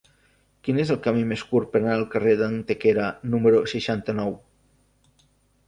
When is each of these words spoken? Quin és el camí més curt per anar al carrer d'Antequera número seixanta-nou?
Quin 0.67 0.79
és 0.83 0.93
el 0.93 0.97
camí 1.07 1.21
més 1.31 1.43
curt 1.49 1.69
per 1.75 1.81
anar 1.81 1.91
al 1.97 2.07
carrer 2.15 2.33
d'Antequera 2.41 3.13
número 3.37 3.63
seixanta-nou? 3.75 4.37